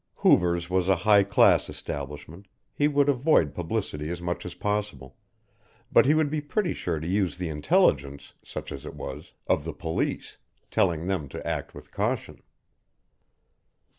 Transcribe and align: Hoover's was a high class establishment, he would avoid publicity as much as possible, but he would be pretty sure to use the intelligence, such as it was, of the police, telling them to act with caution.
Hoover's 0.15 0.67
was 0.67 0.89
a 0.89 0.95
high 1.05 1.21
class 1.21 1.69
establishment, 1.69 2.47
he 2.73 2.87
would 2.87 3.07
avoid 3.07 3.53
publicity 3.53 4.09
as 4.09 4.19
much 4.19 4.47
as 4.47 4.55
possible, 4.55 5.15
but 5.91 6.07
he 6.07 6.15
would 6.15 6.31
be 6.31 6.41
pretty 6.41 6.73
sure 6.73 6.99
to 6.99 7.05
use 7.07 7.37
the 7.37 7.49
intelligence, 7.49 8.33
such 8.43 8.71
as 8.71 8.83
it 8.83 8.95
was, 8.95 9.33
of 9.45 9.63
the 9.63 9.73
police, 9.73 10.37
telling 10.71 11.05
them 11.05 11.29
to 11.29 11.47
act 11.47 11.75
with 11.75 11.91
caution. 11.91 12.41